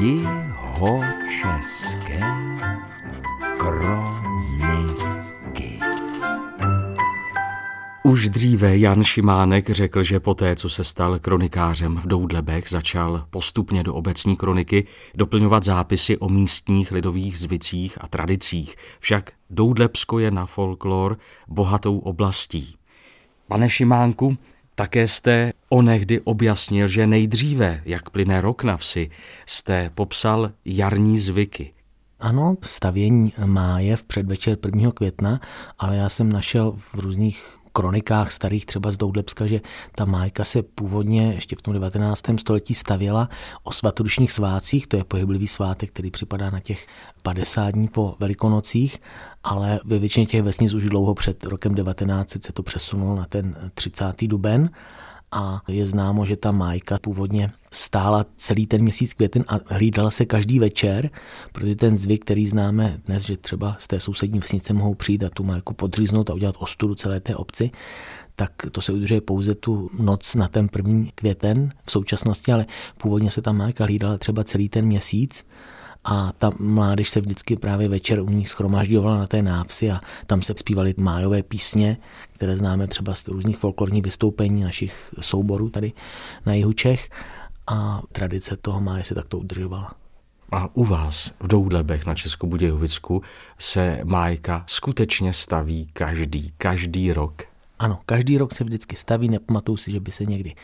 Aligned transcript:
Jihočeské 0.00 1.80
kroniky. 3.58 4.98
Už 8.02 8.28
dříve 8.28 8.78
Jan 8.78 9.04
Šimánek 9.04 9.70
řekl, 9.70 10.02
že 10.02 10.20
poté, 10.20 10.56
co 10.56 10.68
se 10.68 10.84
stal 10.84 11.18
kronikářem 11.18 11.96
v 11.96 12.06
Doudlebech, 12.06 12.68
začal 12.68 13.26
postupně 13.30 13.82
do 13.82 13.94
obecní 13.94 14.36
kroniky 14.36 14.86
doplňovat 15.14 15.64
zápisy 15.64 16.18
o 16.18 16.28
místních 16.28 16.92
lidových 16.92 17.38
zvicích 17.38 17.98
a 18.00 18.08
tradicích. 18.08 18.76
Však 19.00 19.30
Doudlebsko 19.50 20.18
je 20.18 20.30
na 20.30 20.46
folklor 20.46 21.18
bohatou 21.48 21.98
oblastí. 21.98 22.76
Pane 23.48 23.70
Šimánku, 23.70 24.36
také 24.78 25.08
jste 25.08 25.52
onehdy 25.68 26.20
objasnil, 26.20 26.88
že 26.88 27.06
nejdříve, 27.06 27.82
jak 27.84 28.10
plyne 28.10 28.40
rok 28.40 28.64
na 28.64 28.76
vsi, 28.76 29.10
jste 29.46 29.90
popsal 29.94 30.50
jarní 30.64 31.18
zvyky. 31.18 31.72
Ano, 32.20 32.56
stavění 32.62 33.32
máje 33.44 33.96
v 33.96 34.02
předvečer 34.02 34.58
1. 34.66 34.90
května, 34.92 35.40
ale 35.78 35.96
já 35.96 36.08
jsem 36.08 36.32
našel 36.32 36.74
v 36.78 36.94
různých 36.94 37.57
kronikách 37.72 38.32
starých 38.32 38.66
třeba 38.66 38.90
z 38.90 38.96
Doudlebska, 38.96 39.46
že 39.46 39.60
ta 39.94 40.04
májka 40.04 40.44
se 40.44 40.62
původně 40.62 41.32
ještě 41.34 41.56
v 41.56 41.62
tom 41.62 41.74
19. 41.74 42.22
století 42.38 42.74
stavěla 42.74 43.28
o 43.62 43.72
svatodušních 43.72 44.32
svácích, 44.32 44.86
to 44.86 44.96
je 44.96 45.04
pohyblivý 45.04 45.48
svátek, 45.48 45.90
který 45.90 46.10
připadá 46.10 46.50
na 46.50 46.60
těch 46.60 46.86
50 47.22 47.70
dní 47.70 47.88
po 47.88 48.16
velikonocích, 48.20 48.98
ale 49.44 49.80
ve 49.84 49.98
většině 49.98 50.26
těch 50.26 50.42
vesnic 50.42 50.74
už 50.74 50.84
dlouho 50.84 51.14
před 51.14 51.44
rokem 51.44 51.74
1900 51.74 52.42
se 52.42 52.52
to 52.52 52.62
přesunulo 52.62 53.16
na 53.16 53.26
ten 53.26 53.70
30. 53.74 54.26
duben 54.26 54.70
a 55.32 55.62
je 55.68 55.86
známo, 55.86 56.26
že 56.26 56.36
ta 56.36 56.52
májka 56.52 56.98
původně 56.98 57.52
stála 57.72 58.26
celý 58.36 58.66
ten 58.66 58.82
měsíc 58.82 59.14
květen 59.14 59.44
a 59.48 59.58
hlídala 59.66 60.10
se 60.10 60.26
každý 60.26 60.58
večer, 60.58 61.10
protože 61.52 61.76
ten 61.76 61.96
zvyk, 61.96 62.24
který 62.24 62.46
známe 62.46 62.98
dnes, 63.06 63.22
že 63.22 63.36
třeba 63.36 63.76
z 63.78 63.88
té 63.88 64.00
sousední 64.00 64.38
vesnice 64.38 64.72
mohou 64.72 64.94
přijít 64.94 65.24
a 65.24 65.30
tu 65.30 65.44
májku 65.44 65.74
podříznout 65.74 66.30
a 66.30 66.34
udělat 66.34 66.54
ostudu 66.58 66.94
celé 66.94 67.20
té 67.20 67.36
obci, 67.36 67.70
tak 68.36 68.52
to 68.72 68.80
se 68.80 68.92
udržuje 68.92 69.20
pouze 69.20 69.54
tu 69.54 69.90
noc 69.98 70.34
na 70.34 70.48
ten 70.48 70.68
první 70.68 71.10
květen 71.14 71.72
v 71.84 71.90
současnosti, 71.90 72.52
ale 72.52 72.66
původně 72.96 73.30
se 73.30 73.42
ta 73.42 73.52
májka 73.52 73.84
hlídala 73.84 74.18
třeba 74.18 74.44
celý 74.44 74.68
ten 74.68 74.86
měsíc 74.86 75.44
a 76.04 76.32
ta 76.38 76.50
mládež 76.58 77.10
se 77.10 77.20
vždycky 77.20 77.56
právě 77.56 77.88
večer 77.88 78.20
u 78.20 78.30
nich 78.30 78.48
schromažďovala 78.48 79.18
na 79.18 79.26
té 79.26 79.42
návsi 79.42 79.90
a 79.90 80.00
tam 80.26 80.42
se 80.42 80.54
zpívaly 80.56 80.94
májové 80.96 81.42
písně, 81.42 81.96
které 82.32 82.56
známe 82.56 82.86
třeba 82.86 83.14
z 83.14 83.28
různých 83.28 83.58
folklorních 83.58 84.02
vystoupení 84.02 84.62
našich 84.62 85.14
souborů 85.20 85.70
tady 85.70 85.92
na 86.46 86.54
jihu 86.54 86.72
Čech 86.72 87.10
a 87.66 88.02
tradice 88.12 88.56
toho 88.56 88.80
máje 88.80 89.04
se 89.04 89.14
takto 89.14 89.38
udržovala. 89.38 89.94
A 90.52 90.76
u 90.76 90.84
vás 90.84 91.32
v 91.40 91.48
Doudlebech 91.48 92.06
na 92.06 92.14
Českobudějovicku 92.14 93.22
se 93.58 94.00
májka 94.04 94.64
skutečně 94.66 95.32
staví 95.32 95.86
každý, 95.92 96.52
každý 96.58 97.12
rok. 97.12 97.42
Ano, 97.78 98.00
každý 98.06 98.38
rok 98.38 98.54
se 98.54 98.64
vždycky 98.64 98.96
staví, 98.96 99.28
nepamatuju 99.28 99.76
si, 99.76 99.90
že 99.90 100.00
by 100.00 100.10
se 100.10 100.24
někdy 100.24 100.54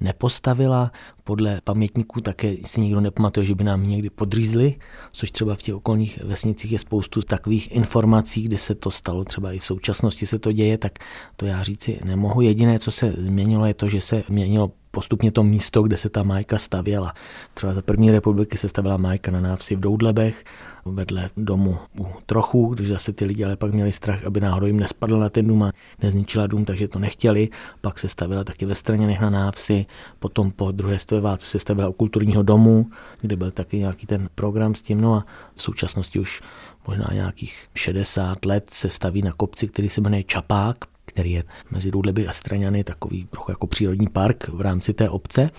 nepostavila. 0.00 0.92
Podle 1.24 1.60
pamětníků 1.64 2.20
také 2.20 2.54
si 2.64 2.80
nikdo 2.80 3.00
nepamatuje, 3.00 3.46
že 3.46 3.54
by 3.54 3.64
nám 3.64 3.88
někdy 3.88 4.10
podřízli, 4.10 4.76
což 5.12 5.30
třeba 5.30 5.54
v 5.54 5.62
těch 5.62 5.74
okolních 5.74 6.24
vesnicích 6.24 6.72
je 6.72 6.78
spoustu 6.78 7.22
takových 7.22 7.72
informací, 7.72 8.42
kde 8.42 8.58
se 8.58 8.74
to 8.74 8.90
stalo, 8.90 9.24
třeba 9.24 9.52
i 9.52 9.58
v 9.58 9.64
současnosti 9.64 10.26
se 10.26 10.38
to 10.38 10.52
děje, 10.52 10.78
tak 10.78 10.98
to 11.36 11.46
já 11.46 11.62
říci 11.62 12.00
nemohu. 12.04 12.40
Jediné, 12.40 12.78
co 12.78 12.90
se 12.90 13.12
změnilo, 13.12 13.66
je 13.66 13.74
to, 13.74 13.88
že 13.88 14.00
se 14.00 14.22
měnilo 14.28 14.72
postupně 14.92 15.32
to 15.32 15.42
místo, 15.42 15.82
kde 15.82 15.96
se 15.96 16.08
ta 16.08 16.22
majka 16.22 16.58
stavěla. 16.58 17.14
Třeba 17.54 17.74
za 17.74 17.82
první 17.82 18.10
republiky 18.10 18.58
se 18.58 18.68
stavila 18.68 18.96
majka 18.96 19.30
na 19.30 19.40
návsi 19.40 19.76
v 19.76 19.80
Doudlebech, 19.80 20.44
vedle 20.84 21.30
domu 21.36 21.78
u 21.98 22.06
trochu, 22.26 22.66
když 22.66 22.88
zase 22.88 23.12
ty 23.12 23.24
lidi 23.24 23.44
ale 23.44 23.56
pak 23.56 23.72
měli 23.72 23.92
strach, 23.92 24.24
aby 24.24 24.40
náhodou 24.40 24.66
jim 24.66 24.80
nespadl 24.80 25.18
na 25.18 25.28
ten 25.28 25.46
dům 25.46 25.62
a 25.62 25.72
nezničila 26.02 26.46
dům, 26.46 26.64
takže 26.64 26.88
to 26.88 26.98
nechtěli. 26.98 27.48
Pak 27.80 27.98
se 27.98 28.08
stavila 28.08 28.44
taky 28.44 28.66
ve 28.66 28.74
straně 28.74 29.18
na 29.20 29.30
návsi, 29.30 29.86
potom 30.18 30.50
po 30.50 30.72
druhé 30.72 30.98
světové 30.98 31.20
válce 31.20 31.46
se 31.46 31.58
stavila 31.58 31.88
u 31.88 31.92
kulturního 31.92 32.42
domu, 32.42 32.90
kde 33.20 33.36
byl 33.36 33.50
taky 33.50 33.78
nějaký 33.78 34.06
ten 34.06 34.28
program 34.34 34.74
s 34.74 34.82
tím. 34.82 35.00
No 35.00 35.14
a 35.14 35.26
v 35.54 35.62
současnosti 35.62 36.18
už 36.18 36.42
možná 36.86 37.08
nějakých 37.12 37.68
60 37.74 38.44
let 38.44 38.70
se 38.70 38.90
staví 38.90 39.22
na 39.22 39.32
kopci, 39.32 39.68
který 39.68 39.88
se 39.88 40.00
jmenuje 40.00 40.22
Čapák, 40.22 40.76
který 41.04 41.32
je 41.32 41.44
mezi 41.70 41.90
Rudleby 41.90 42.28
a 42.28 42.32
Straňany 42.32 42.84
takový 42.84 43.24
trochu 43.24 43.50
jako 43.50 43.66
přírodní 43.66 44.06
park 44.06 44.48
v 44.48 44.60
rámci 44.60 44.94
té 44.94 45.08
obce. 45.08 45.50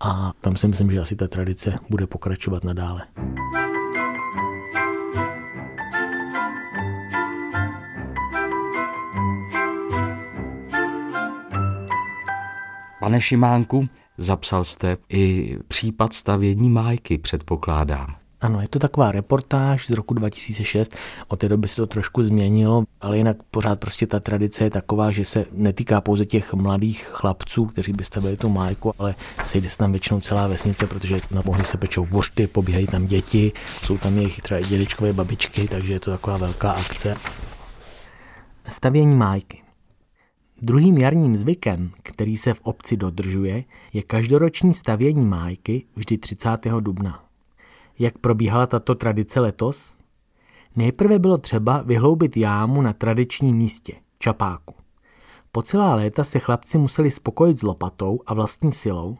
A 0.00 0.32
tam 0.40 0.56
si 0.56 0.68
myslím, 0.68 0.90
že 0.90 1.00
asi 1.00 1.16
ta 1.16 1.28
tradice 1.28 1.78
bude 1.90 2.06
pokračovat 2.06 2.64
nadále. 2.64 3.06
Pane 13.00 13.20
Šimánku, 13.20 13.88
zapsal 14.18 14.64
jste 14.64 14.96
i 15.08 15.56
případ 15.68 16.12
stavění 16.12 16.68
májky, 16.70 17.18
předpokládám. 17.18 18.27
Ano, 18.40 18.60
je 18.60 18.68
to 18.68 18.78
taková 18.78 19.12
reportáž 19.12 19.86
z 19.86 19.90
roku 19.90 20.14
2006. 20.14 20.96
Od 21.28 21.38
té 21.38 21.48
doby 21.48 21.68
se 21.68 21.76
to 21.76 21.86
trošku 21.86 22.22
změnilo, 22.22 22.84
ale 23.00 23.16
jinak 23.16 23.36
pořád 23.50 23.80
prostě 23.80 24.06
ta 24.06 24.20
tradice 24.20 24.64
je 24.64 24.70
taková, 24.70 25.10
že 25.10 25.24
se 25.24 25.44
netýká 25.52 26.00
pouze 26.00 26.26
těch 26.26 26.54
mladých 26.54 27.08
chlapců, 27.12 27.66
kteří 27.66 27.92
by 27.92 28.04
stavili 28.04 28.36
tu 28.36 28.48
májku, 28.48 28.92
ale 28.98 29.14
sejde 29.44 29.70
se 29.70 29.78
tam 29.78 29.92
většinou 29.92 30.20
celá 30.20 30.48
vesnice, 30.48 30.86
protože 30.86 31.18
na 31.30 31.42
mohli 31.44 31.64
se 31.64 31.76
pečou 31.76 32.04
vošty, 32.04 32.46
pobíhají 32.46 32.86
tam 32.86 33.06
děti, 33.06 33.52
jsou 33.82 33.98
tam 33.98 34.16
jejich 34.16 34.40
třeba 34.42 34.60
i 34.60 34.64
dědečkové 34.64 35.12
babičky, 35.12 35.68
takže 35.68 35.92
je 35.92 36.00
to 36.00 36.10
taková 36.10 36.36
velká 36.36 36.70
akce. 36.70 37.16
Stavění 38.68 39.16
májky. 39.16 39.62
Druhým 40.62 40.98
jarním 40.98 41.36
zvykem, 41.36 41.90
který 42.02 42.36
se 42.36 42.54
v 42.54 42.60
obci 42.62 42.96
dodržuje, 42.96 43.64
je 43.92 44.02
každoroční 44.02 44.74
stavění 44.74 45.24
májky 45.24 45.84
vždy 45.96 46.18
30. 46.18 46.50
dubna. 46.80 47.27
Jak 47.98 48.18
probíhala 48.18 48.66
tato 48.66 48.94
tradice 48.94 49.40
letos? 49.40 49.96
Nejprve 50.76 51.18
bylo 51.18 51.38
třeba 51.38 51.82
vyhloubit 51.82 52.36
jámu 52.36 52.82
na 52.82 52.92
tradičním 52.92 53.56
místě, 53.56 53.92
čapáku. 54.18 54.74
Po 55.52 55.62
celá 55.62 55.94
léta 55.94 56.24
se 56.24 56.38
chlapci 56.38 56.78
museli 56.78 57.10
spokojit 57.10 57.58
s 57.58 57.62
lopatou 57.62 58.20
a 58.26 58.34
vlastní 58.34 58.72
silou. 58.72 59.16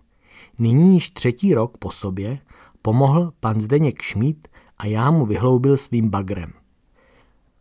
Nyní 0.59 0.95
již 0.95 1.11
třetí 1.11 1.55
rok 1.55 1.79
po 1.79 1.91
sobě 1.91 2.39
pomohl 2.83 3.33
pan 3.41 3.61
Zdeněk 3.61 4.03
Šmít 4.03 4.49
a 4.79 4.87
jámu 4.87 5.27
vyhloubil 5.27 5.77
svým 5.77 6.11
bagrem. 6.11 6.53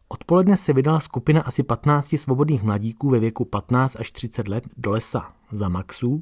Odpoledne 0.07 0.57
se 0.57 0.73
vydala 0.73 0.99
skupina 0.99 1.41
asi 1.41 1.63
15 1.63 2.16
svobodných 2.17 2.63
mladíků 2.63 3.09
ve 3.09 3.19
věku 3.19 3.45
15 3.45 3.95
až 3.99 4.11
30 4.11 4.47
let 4.47 4.63
do 4.78 4.91
lesa 4.91 5.34
za 5.51 5.69
Maxů, 5.69 6.22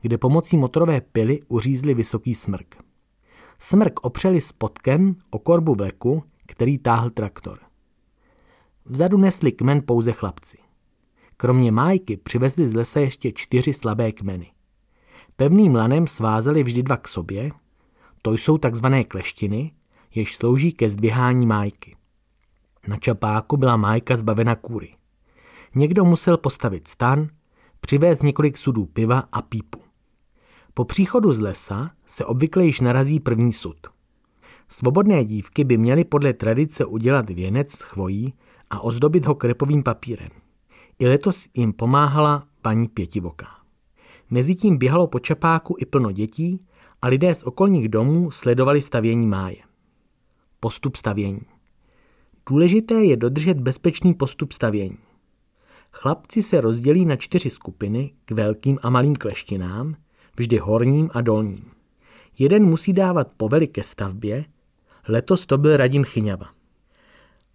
kde 0.00 0.18
pomocí 0.18 0.56
motorové 0.56 1.00
pily 1.00 1.40
uřízli 1.48 1.94
vysoký 1.94 2.34
smrk. 2.34 2.89
Smrk 3.62 4.00
opřeli 4.04 4.40
spodkem 4.40 5.16
o 5.30 5.38
korbu 5.38 5.74
vleku, 5.74 6.24
který 6.46 6.78
táhl 6.78 7.10
traktor. 7.10 7.58
Vzadu 8.84 9.18
nesli 9.18 9.52
kmen 9.52 9.82
pouze 9.86 10.12
chlapci. 10.12 10.58
Kromě 11.36 11.72
májky 11.72 12.16
přivezli 12.16 12.68
z 12.68 12.74
lesa 12.74 13.00
ještě 13.00 13.32
čtyři 13.32 13.72
slabé 13.72 14.12
kmeny. 14.12 14.50
Pevným 15.36 15.74
lanem 15.74 16.06
svázali 16.06 16.62
vždy 16.62 16.82
dva 16.82 16.96
k 16.96 17.08
sobě, 17.08 17.50
to 18.22 18.32
jsou 18.32 18.58
takzvané 18.58 19.04
kleštiny, 19.04 19.72
jež 20.14 20.36
slouží 20.36 20.72
ke 20.72 20.90
zdvihání 20.90 21.46
májky. 21.46 21.96
Na 22.88 22.96
čapáku 22.96 23.56
byla 23.56 23.76
májka 23.76 24.16
zbavena 24.16 24.56
kůry. 24.56 24.94
Někdo 25.74 26.04
musel 26.04 26.36
postavit 26.36 26.88
stan, 26.88 27.28
přivést 27.80 28.22
několik 28.22 28.58
sudů 28.58 28.86
piva 28.86 29.18
a 29.32 29.42
pípu. 29.42 29.89
Po 30.74 30.84
příchodu 30.84 31.32
z 31.32 31.40
lesa 31.40 31.90
se 32.06 32.24
obvykle 32.24 32.66
již 32.66 32.80
narazí 32.80 33.20
první 33.20 33.52
sud. 33.52 33.76
Svobodné 34.68 35.24
dívky 35.24 35.64
by 35.64 35.78
měly 35.78 36.04
podle 36.04 36.32
tradice 36.32 36.84
udělat 36.84 37.30
věnec 37.30 37.70
z 37.70 37.80
chvojí 37.80 38.34
a 38.70 38.80
ozdobit 38.80 39.26
ho 39.26 39.34
krepovým 39.34 39.82
papírem. 39.82 40.28
I 40.98 41.08
letos 41.08 41.46
jim 41.54 41.72
pomáhala 41.72 42.46
paní 42.62 42.88
Pětivoká. 42.88 43.46
Mezitím 44.30 44.78
běhalo 44.78 45.06
po 45.06 45.18
čapáku 45.18 45.76
i 45.78 45.86
plno 45.86 46.12
dětí 46.12 46.66
a 47.02 47.08
lidé 47.08 47.34
z 47.34 47.42
okolních 47.42 47.88
domů 47.88 48.30
sledovali 48.30 48.82
stavění 48.82 49.26
máje. 49.26 49.56
Postup 50.60 50.96
stavění. 50.96 51.42
Důležité 52.48 52.94
je 52.94 53.16
dodržet 53.16 53.60
bezpečný 53.60 54.14
postup 54.14 54.52
stavění. 54.52 54.98
Chlapci 55.92 56.42
se 56.42 56.60
rozdělí 56.60 57.04
na 57.04 57.16
čtyři 57.16 57.50
skupiny 57.50 58.12
k 58.24 58.30
velkým 58.30 58.78
a 58.82 58.90
malým 58.90 59.16
kleštinám, 59.16 59.94
vždy 60.36 60.58
horním 60.58 61.10
a 61.12 61.20
dolním. 61.20 61.70
Jeden 62.38 62.64
musí 62.64 62.92
dávat 62.92 63.28
povely 63.36 63.66
ke 63.66 63.82
stavbě, 63.82 64.44
letos 65.08 65.46
to 65.46 65.58
byl 65.58 65.76
Radim 65.76 66.04
Chyňava. 66.04 66.46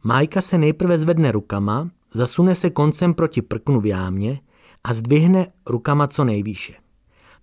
Májka 0.04 0.42
se 0.42 0.58
nejprve 0.58 1.00
zvedne 1.00 1.32
rukama, 1.32 1.90
zasune 2.12 2.56
se 2.56 2.70
koncem 2.70 3.14
proti 3.14 3.42
prknu 3.42 3.80
v 3.80 3.86
jámě 3.86 4.40
a 4.84 4.94
zdvihne 4.94 5.48
rukama 5.66 6.08
co 6.08 6.24
nejvýše. 6.24 6.74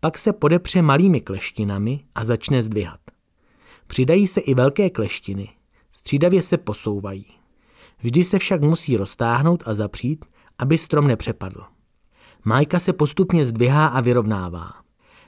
Pak 0.01 0.19
se 0.19 0.33
podepře 0.33 0.83
malými 0.83 1.21
kleštinami 1.21 2.05
a 2.15 2.25
začne 2.25 2.63
zdvihat. 2.63 3.01
Přidají 3.87 4.27
se 4.27 4.41
i 4.41 4.55
velké 4.55 4.91
kleštiny. 4.91 5.49
Střídavě 5.91 6.43
se 6.43 6.59
posouvají. 6.59 7.27
Vždy 8.03 8.25
se 8.25 8.39
však 8.39 8.61
musí 8.61 8.97
roztáhnout 8.97 9.63
a 9.67 9.75
zapřít, 9.75 10.25
aby 10.59 10.79
strom 10.79 11.07
nepřepadl. 11.07 11.65
Májka 12.45 12.79
se 12.79 12.93
postupně 12.93 13.47
zdvihá 13.47 13.87
a 13.87 14.01
vyrovnává. 14.01 14.82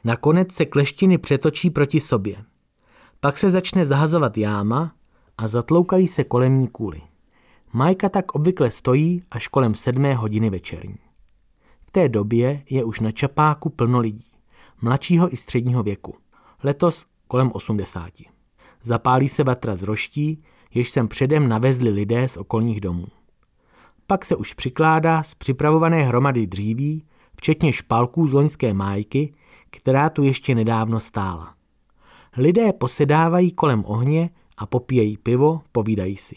Nakonec 0.04 0.52
se 0.52 0.64
kleštiny 0.64 1.18
přetočí 1.18 1.70
proti 1.70 2.00
sobě. 2.00 2.36
Pak 3.20 3.38
se 3.38 3.50
začne 3.50 3.86
zahazovat 3.86 4.38
jáma 4.38 4.92
a 5.38 5.48
zatloukají 5.48 6.08
se 6.08 6.24
kolem 6.24 6.60
ní 6.60 6.68
kůly. 6.68 7.00
Majka 7.72 8.08
tak 8.08 8.34
obvykle 8.34 8.70
stojí 8.70 9.22
až 9.30 9.48
kolem 9.48 9.74
sedmé 9.74 10.14
hodiny 10.14 10.50
večerní. 10.50 10.98
V 11.86 11.90
té 11.90 12.08
době 12.08 12.62
je 12.70 12.84
už 12.84 13.00
na 13.00 13.12
čapáku 13.12 13.70
plno 13.70 14.00
lidí, 14.00 14.30
mladšího 14.82 15.32
i 15.32 15.36
středního 15.36 15.82
věku. 15.82 16.14
Letos 16.62 17.04
kolem 17.28 17.50
80. 17.54 18.10
Zapálí 18.82 19.28
se 19.28 19.44
vatra 19.44 19.76
z 19.76 19.82
roští, 19.82 20.42
jež 20.74 20.90
sem 20.90 21.08
předem 21.08 21.48
navezli 21.48 21.90
lidé 21.90 22.28
z 22.28 22.36
okolních 22.36 22.80
domů. 22.80 23.06
Pak 24.06 24.24
se 24.24 24.36
už 24.36 24.54
přikládá 24.54 25.22
z 25.22 25.34
připravované 25.34 26.02
hromady 26.02 26.46
dříví, 26.46 27.04
včetně 27.36 27.72
špalků 27.72 28.26
z 28.26 28.32
loňské 28.32 28.74
májky, 28.74 29.34
která 29.76 30.10
tu 30.10 30.22
ještě 30.22 30.54
nedávno 30.54 31.00
stála. 31.00 31.54
Lidé 32.36 32.72
posedávají 32.72 33.52
kolem 33.52 33.84
ohně 33.86 34.30
a 34.56 34.66
popíjejí 34.66 35.16
pivo, 35.16 35.60
povídají 35.72 36.16
si. 36.16 36.36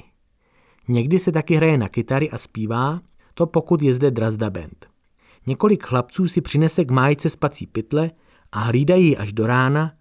Někdy 0.87 1.19
se 1.19 1.31
taky 1.31 1.55
hraje 1.55 1.77
na 1.77 1.89
kytary 1.89 2.31
a 2.31 2.37
zpívá, 2.37 2.99
to 3.33 3.47
pokud 3.47 3.81
je 3.81 3.93
zde 3.93 4.11
Drazda 4.11 4.49
Band. 4.49 4.85
Několik 5.47 5.85
chlapců 5.85 6.27
si 6.27 6.41
přinese 6.41 6.85
k 6.85 6.91
májce 6.91 7.29
spací 7.29 7.67
pytle 7.67 8.11
a 8.51 8.59
hlídají 8.59 9.17
až 9.17 9.33
do 9.33 9.47
rána, 9.47 9.91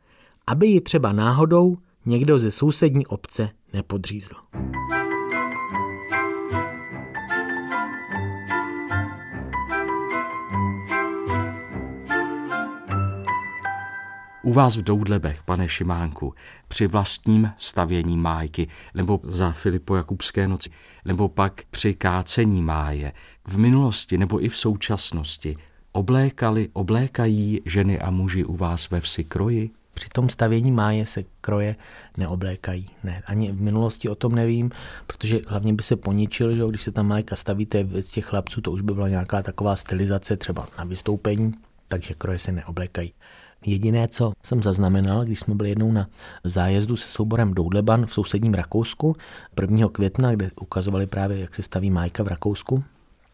aby 0.46 0.66
ji 0.66 0.80
třeba 0.80 1.12
náhodou 1.12 1.76
někdo 2.06 2.38
ze 2.38 2.52
sousední 2.52 3.06
obce 3.06 3.50
nepodřízl. 3.72 4.34
U 14.46 14.52
vás 14.52 14.76
v 14.76 14.82
Doudlebech, 14.82 15.42
pane 15.42 15.68
Šimánku, 15.68 16.34
při 16.68 16.86
vlastním 16.86 17.50
stavění 17.58 18.16
májky, 18.16 18.68
nebo 18.94 19.20
za 19.22 19.52
Filipo 19.52 19.96
Jakubské 19.96 20.48
noci, 20.48 20.70
nebo 21.04 21.28
pak 21.28 21.62
při 21.70 21.94
kácení 21.94 22.62
máje, 22.62 23.12
v 23.48 23.58
minulosti 23.58 24.18
nebo 24.18 24.44
i 24.44 24.48
v 24.48 24.56
současnosti, 24.56 25.56
oblékali, 25.92 26.68
oblékají 26.72 27.60
ženy 27.64 28.00
a 28.00 28.10
muži 28.10 28.44
u 28.44 28.56
vás 28.56 28.90
ve 28.90 29.00
vsi 29.00 29.24
kroji? 29.24 29.70
Při 29.94 30.08
tom 30.08 30.28
stavění 30.28 30.72
máje 30.72 31.06
se 31.06 31.24
kroje 31.40 31.76
neoblékají. 32.16 32.90
Ne, 33.04 33.22
ani 33.26 33.52
v 33.52 33.60
minulosti 33.60 34.08
o 34.08 34.14
tom 34.14 34.34
nevím, 34.34 34.70
protože 35.06 35.40
hlavně 35.46 35.74
by 35.74 35.82
se 35.82 35.96
poničil, 35.96 36.56
že 36.56 36.62
když 36.68 36.82
se 36.82 36.92
ta 36.92 37.02
májka 37.02 37.36
staví, 37.36 37.66
to 37.66 37.76
je 37.76 37.84
věc 37.84 38.10
těch 38.10 38.24
chlapců, 38.24 38.60
to 38.60 38.72
už 38.72 38.80
by 38.80 38.94
byla 38.94 39.08
nějaká 39.08 39.42
taková 39.42 39.76
stylizace 39.76 40.36
třeba 40.36 40.68
na 40.78 40.84
vystoupení, 40.84 41.52
takže 41.88 42.14
kroje 42.14 42.38
se 42.38 42.52
neoblékají. 42.52 43.12
Jediné, 43.66 44.08
co 44.08 44.32
jsem 44.42 44.62
zaznamenal, 44.62 45.24
když 45.24 45.40
jsme 45.40 45.54
byli 45.54 45.68
jednou 45.68 45.92
na 45.92 46.06
zájezdu 46.44 46.96
se 46.96 47.08
souborem 47.08 47.54
Doudleban 47.54 48.06
v 48.06 48.12
sousedním 48.12 48.54
Rakousku 48.54 49.16
1. 49.60 49.88
května, 49.92 50.32
kde 50.32 50.50
ukazovali 50.60 51.06
právě, 51.06 51.38
jak 51.38 51.54
se 51.54 51.62
staví 51.62 51.90
májka 51.90 52.22
v 52.22 52.28
Rakousku, 52.28 52.84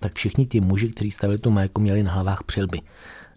tak 0.01 0.15
všichni 0.15 0.47
ti 0.47 0.61
muži, 0.61 0.89
kteří 0.89 1.11
stavili 1.11 1.39
tu 1.39 1.51
májku, 1.51 1.81
měli 1.81 2.03
na 2.03 2.13
hlavách 2.13 2.43
přilby 2.43 2.81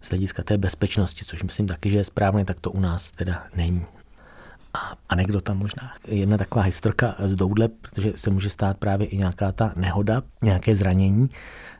z 0.02 0.10
hlediska 0.10 0.42
té 0.42 0.58
bezpečnosti, 0.58 1.24
což 1.24 1.42
myslím 1.42 1.66
taky, 1.66 1.90
že 1.90 1.96
je 1.96 2.04
správně, 2.04 2.44
tak 2.44 2.60
to 2.60 2.70
u 2.70 2.80
nás 2.80 3.10
teda 3.10 3.46
není. 3.56 3.84
A 4.74 4.96
anekdota 5.08 5.54
možná. 5.54 5.92
Jedna 6.08 6.38
taková 6.38 6.64
historka 6.64 7.14
z 7.24 7.34
Doudle, 7.34 7.68
protože 7.68 8.12
se 8.16 8.30
může 8.30 8.50
stát 8.50 8.76
právě 8.76 9.06
i 9.06 9.16
nějaká 9.16 9.52
ta 9.52 9.72
nehoda, 9.76 10.22
nějaké 10.42 10.76
zranění, 10.76 11.30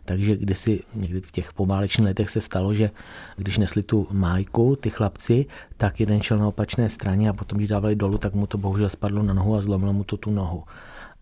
takže 0.06 0.36
kdysi 0.36 0.82
někdy 0.94 1.20
v 1.20 1.32
těch 1.32 1.52
poválečných 1.52 2.06
letech 2.06 2.30
se 2.30 2.40
stalo, 2.40 2.74
že 2.74 2.90
když 3.36 3.58
nesli 3.58 3.82
tu 3.82 4.08
májku, 4.10 4.76
ty 4.76 4.90
chlapci, 4.90 5.46
tak 5.76 6.00
jeden 6.00 6.22
šel 6.22 6.38
na 6.38 6.48
opačné 6.48 6.88
straně 6.88 7.30
a 7.30 7.32
potom, 7.32 7.58
když 7.58 7.68
dávali 7.68 7.96
dolů, 7.96 8.18
tak 8.18 8.34
mu 8.34 8.46
to 8.46 8.58
bohužel 8.58 8.88
spadlo 8.88 9.22
na 9.22 9.34
nohu 9.34 9.54
a 9.56 9.62
zlomilo 9.62 9.92
mu 9.92 10.04
to 10.04 10.16
tu 10.16 10.30
nohu. 10.30 10.64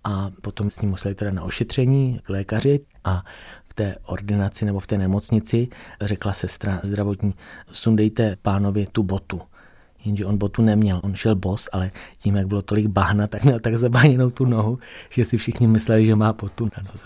A 0.04 0.30
potom 0.42 0.70
s 0.70 0.80
ním 0.80 0.90
museli 0.90 1.14
teda 1.14 1.30
na 1.30 1.42
ošetření 1.42 2.20
k 2.22 2.28
lékaři 2.30 2.80
a 3.04 3.24
v 3.68 3.74
té 3.74 3.96
ordinaci 4.04 4.64
nebo 4.64 4.80
v 4.80 4.86
té 4.86 4.98
nemocnici 4.98 5.68
řekla 6.00 6.32
sestra 6.32 6.80
zdravotní, 6.82 7.34
sundejte 7.72 8.36
pánovi 8.42 8.86
tu 8.92 9.02
botu. 9.02 9.40
Jenže 10.04 10.26
on 10.26 10.38
botu 10.38 10.62
neměl, 10.62 11.00
on 11.02 11.14
šel 11.14 11.34
bos, 11.34 11.68
ale 11.72 11.90
tím, 12.18 12.36
jak 12.36 12.46
bylo 12.46 12.62
tolik 12.62 12.86
bahna, 12.86 13.26
tak 13.26 13.44
měl 13.44 13.60
tak 13.60 13.76
zabáněnou 13.76 14.30
tu 14.30 14.44
nohu, 14.44 14.78
že 15.10 15.24
si 15.24 15.36
všichni 15.36 15.66
mysleli, 15.66 16.06
že 16.06 16.14
má 16.14 16.32
botu 16.32 16.64
na 16.64 16.82
noze. 16.90 17.04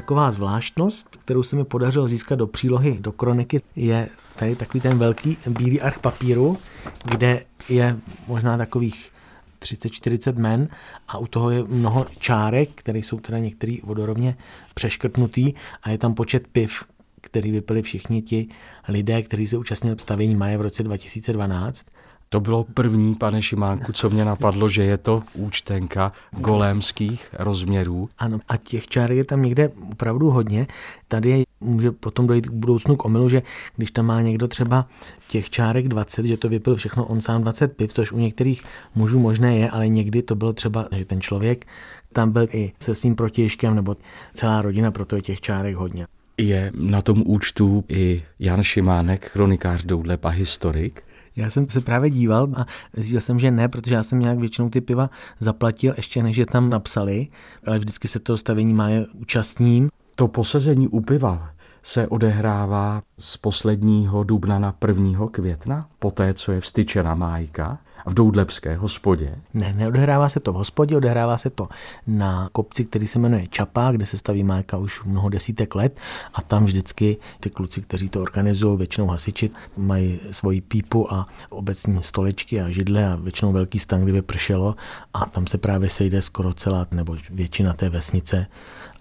Taková 0.00 0.32
zvláštnost, 0.32 1.16
kterou 1.16 1.42
se 1.42 1.56
mi 1.56 1.64
podařilo 1.64 2.08
získat 2.08 2.36
do 2.36 2.46
přílohy 2.46 2.98
do 3.00 3.12
kroniky, 3.12 3.60
je 3.76 4.08
tady 4.36 4.56
takový 4.56 4.80
ten 4.80 4.98
velký 4.98 5.36
bílý 5.48 5.80
arch 5.80 5.98
papíru, 5.98 6.58
kde 7.04 7.44
je 7.68 7.96
možná 8.26 8.56
takových 8.56 9.12
30-40 9.60 10.36
men 10.36 10.68
a 11.08 11.18
u 11.18 11.26
toho 11.26 11.50
je 11.50 11.64
mnoho 11.64 12.06
čárek, 12.18 12.70
které 12.74 12.98
jsou 12.98 13.20
teda 13.20 13.38
některý 13.38 13.80
vodorovně 13.84 14.36
přeškrtnutý 14.74 15.52
a 15.82 15.90
je 15.90 15.98
tam 15.98 16.14
počet 16.14 16.46
piv, 16.48 16.84
který 17.20 17.50
vypili 17.50 17.82
všichni 17.82 18.22
ti 18.22 18.48
lidé, 18.88 19.22
kteří 19.22 19.46
se 19.46 19.56
účastnili 19.56 19.98
stavění 19.98 20.34
Maje 20.34 20.58
v 20.58 20.60
roce 20.60 20.82
2012. 20.82 21.86
To 22.32 22.40
bylo 22.40 22.64
první, 22.64 23.14
pane 23.14 23.42
Šimánku, 23.42 23.92
co 23.92 24.10
mě 24.10 24.24
napadlo, 24.24 24.68
že 24.68 24.82
je 24.82 24.98
to 24.98 25.22
účtenka 25.34 26.12
golémských 26.30 27.28
rozměrů. 27.38 28.08
Ano, 28.18 28.40
a 28.48 28.56
těch 28.56 28.88
čárek 28.88 29.16
je 29.16 29.24
tam 29.24 29.42
někde 29.42 29.70
opravdu 29.92 30.30
hodně. 30.30 30.66
Tady 31.08 31.30
je, 31.30 31.44
může 31.60 31.90
potom 31.90 32.26
dojít 32.26 32.46
k 32.46 32.52
budoucnu 32.52 32.96
k 32.96 33.04
omylu, 33.04 33.28
že 33.28 33.42
když 33.76 33.90
tam 33.90 34.06
má 34.06 34.20
někdo 34.20 34.48
třeba 34.48 34.86
těch 35.28 35.50
čárek 35.50 35.88
20, 35.88 36.26
že 36.26 36.36
to 36.36 36.48
vypil 36.48 36.76
všechno 36.76 37.04
on 37.04 37.20
sám 37.20 37.42
20 37.42 37.76
piv, 37.76 37.92
což 37.92 38.12
u 38.12 38.18
některých 38.18 38.64
mužů 38.94 39.18
možné 39.18 39.56
je, 39.56 39.70
ale 39.70 39.88
někdy 39.88 40.22
to 40.22 40.34
bylo 40.34 40.52
třeba, 40.52 40.88
že 40.96 41.04
ten 41.04 41.20
člověk 41.20 41.66
tam 42.12 42.32
byl 42.32 42.48
i 42.52 42.72
se 42.80 42.94
svým 42.94 43.16
protěžkem 43.16 43.74
nebo 43.74 43.96
celá 44.34 44.62
rodina, 44.62 44.90
proto 44.90 45.16
je 45.16 45.22
těch 45.22 45.40
čárek 45.40 45.76
hodně. 45.76 46.06
Je 46.38 46.72
na 46.74 47.02
tom 47.02 47.22
účtu 47.26 47.84
i 47.88 48.24
Jan 48.38 48.62
Šimánek, 48.62 49.28
chronikář 49.28 49.84
Doudleb 49.84 50.24
a 50.24 50.28
historik. 50.28 51.02
Já 51.36 51.50
jsem 51.50 51.68
se 51.68 51.80
právě 51.80 52.10
díval 52.10 52.48
a 52.56 52.66
zjistil 52.92 53.20
jsem, 53.20 53.38
že 53.38 53.50
ne, 53.50 53.68
protože 53.68 53.94
já 53.94 54.02
jsem 54.02 54.20
nějak 54.20 54.38
většinou 54.38 54.70
ty 54.70 54.80
piva 54.80 55.10
zaplatil, 55.40 55.94
ještě 55.96 56.22
než 56.22 56.36
je 56.36 56.46
tam 56.46 56.70
napsali, 56.70 57.28
ale 57.66 57.78
vždycky 57.78 58.08
se 58.08 58.18
to 58.18 58.36
stavení 58.36 58.74
má 58.74 58.88
účastním. 59.14 59.88
To 60.14 60.28
posezení 60.28 60.88
u 60.88 61.00
piva 61.00 61.50
se 61.82 62.08
odehrává 62.08 63.02
z 63.18 63.36
posledního 63.36 64.24
dubna 64.24 64.58
na 64.58 64.74
1. 64.86 65.28
května, 65.30 65.86
poté, 65.98 66.34
co 66.34 66.52
je 66.52 66.60
vstyčena 66.60 67.14
májka 67.14 67.78
v 68.06 68.14
Doudlebské 68.14 68.76
hospodě? 68.76 69.36
Ne, 69.54 69.72
neodehrává 69.72 70.28
se 70.28 70.40
to 70.40 70.52
v 70.52 70.56
hospodě, 70.56 70.96
odehrává 70.96 71.38
se 71.38 71.50
to 71.50 71.68
na 72.06 72.48
kopci, 72.52 72.84
který 72.84 73.06
se 73.06 73.18
jmenuje 73.18 73.48
Čapá, 73.48 73.92
kde 73.92 74.06
se 74.06 74.16
staví 74.16 74.42
májka 74.42 74.76
už 74.76 75.04
mnoho 75.04 75.28
desítek 75.28 75.74
let 75.74 75.98
a 76.34 76.42
tam 76.42 76.64
vždycky 76.64 77.16
ty 77.40 77.50
kluci, 77.50 77.80
kteří 77.80 78.08
to 78.08 78.22
organizují, 78.22 78.78
většinou 78.78 79.06
hasiči, 79.06 79.50
mají 79.76 80.20
svoji 80.30 80.60
pípu 80.60 81.12
a 81.12 81.28
obecní 81.50 82.02
stolečky 82.02 82.60
a 82.60 82.70
židle 82.70 83.06
a 83.06 83.16
většinou 83.16 83.52
velký 83.52 83.78
stan, 83.78 84.02
kdyby 84.02 84.22
pršelo 84.22 84.76
a 85.14 85.26
tam 85.26 85.46
se 85.46 85.58
právě 85.58 85.88
sejde 85.88 86.22
skoro 86.22 86.54
celá 86.54 86.86
nebo 86.90 87.16
většina 87.30 87.72
té 87.72 87.88
vesnice 87.88 88.46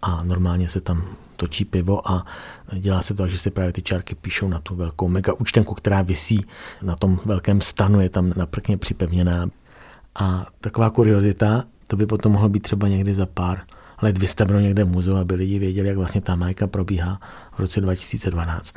a 0.01 0.23
normálně 0.23 0.69
se 0.69 0.81
tam 0.81 1.03
točí 1.35 1.65
pivo 1.65 2.11
a 2.11 2.25
dělá 2.73 3.01
se 3.01 3.13
to 3.13 3.23
tak, 3.23 3.31
že 3.31 3.37
se 3.37 3.51
právě 3.51 3.73
ty 3.73 3.81
čárky 3.81 4.15
píšou 4.15 4.47
na 4.47 4.59
tu 4.59 4.75
velkou 4.75 5.07
mega 5.07 5.33
účtenku, 5.33 5.73
která 5.73 6.01
visí 6.01 6.45
na 6.81 6.95
tom 6.95 7.19
velkém 7.25 7.61
stanu, 7.61 8.01
je 8.01 8.09
tam 8.09 8.33
naprkně 8.35 8.77
připevněná. 8.77 9.49
A 10.19 10.47
taková 10.61 10.89
kuriozita, 10.89 11.63
to 11.87 11.97
by 11.97 12.05
potom 12.05 12.31
mohlo 12.31 12.49
být 12.49 12.63
třeba 12.63 12.87
někdy 12.87 13.15
za 13.15 13.25
pár 13.25 13.61
let 14.01 14.17
vystaveno 14.17 14.59
někde 14.59 14.83
v 14.83 14.87
muzeu, 14.87 15.15
aby 15.15 15.35
lidi 15.35 15.59
věděli, 15.59 15.87
jak 15.87 15.97
vlastně 15.97 16.21
ta 16.21 16.35
majka 16.35 16.67
probíhá 16.67 17.19
v 17.55 17.59
roce 17.59 17.81
2012. 17.81 18.73